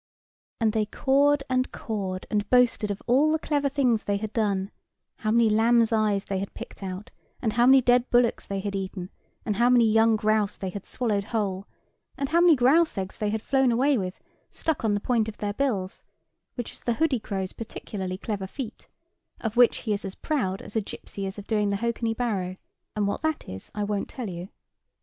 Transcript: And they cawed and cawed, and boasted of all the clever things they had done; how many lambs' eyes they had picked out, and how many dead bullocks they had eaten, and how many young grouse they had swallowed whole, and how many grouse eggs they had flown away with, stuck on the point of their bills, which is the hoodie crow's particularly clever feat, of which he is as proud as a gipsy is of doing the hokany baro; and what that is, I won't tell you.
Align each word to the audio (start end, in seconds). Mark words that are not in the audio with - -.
And 0.59 0.73
they 0.73 0.87
cawed 0.87 1.43
and 1.47 1.71
cawed, 1.71 2.25
and 2.31 2.49
boasted 2.49 2.89
of 2.89 3.03
all 3.05 3.31
the 3.31 3.37
clever 3.37 3.69
things 3.69 4.05
they 4.05 4.17
had 4.17 4.33
done; 4.33 4.71
how 5.17 5.29
many 5.29 5.47
lambs' 5.47 5.93
eyes 5.93 6.25
they 6.25 6.39
had 6.39 6.55
picked 6.55 6.81
out, 6.81 7.11
and 7.39 7.53
how 7.53 7.67
many 7.67 7.83
dead 7.83 8.09
bullocks 8.09 8.47
they 8.47 8.61
had 8.61 8.75
eaten, 8.75 9.11
and 9.45 9.57
how 9.57 9.69
many 9.69 9.85
young 9.85 10.15
grouse 10.15 10.57
they 10.57 10.69
had 10.71 10.87
swallowed 10.87 11.25
whole, 11.25 11.67
and 12.17 12.29
how 12.29 12.41
many 12.41 12.55
grouse 12.55 12.97
eggs 12.97 13.17
they 13.17 13.29
had 13.29 13.43
flown 13.43 13.71
away 13.71 13.95
with, 13.95 14.19
stuck 14.49 14.83
on 14.83 14.95
the 14.95 14.99
point 14.99 15.29
of 15.29 15.37
their 15.37 15.53
bills, 15.53 16.03
which 16.55 16.71
is 16.73 16.79
the 16.79 16.93
hoodie 16.93 17.19
crow's 17.19 17.53
particularly 17.53 18.17
clever 18.17 18.47
feat, 18.47 18.87
of 19.39 19.55
which 19.55 19.77
he 19.85 19.93
is 19.93 20.03
as 20.03 20.15
proud 20.15 20.63
as 20.63 20.75
a 20.75 20.81
gipsy 20.81 21.27
is 21.27 21.37
of 21.37 21.45
doing 21.45 21.69
the 21.69 21.77
hokany 21.77 22.15
baro; 22.15 22.57
and 22.95 23.05
what 23.05 23.21
that 23.21 23.47
is, 23.47 23.69
I 23.75 23.83
won't 23.83 24.09
tell 24.09 24.29
you. 24.31 24.49